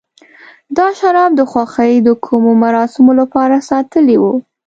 [0.77, 4.23] دا شراب د خوښۍ د کومو مراسمو لپاره ساتلي و.